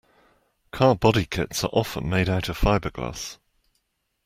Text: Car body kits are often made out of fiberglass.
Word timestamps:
Car 0.71 0.95
body 0.95 1.27
kits 1.27 1.63
are 1.63 1.69
often 1.73 2.09
made 2.09 2.27
out 2.27 2.49
of 2.49 2.57
fiberglass. 2.57 3.37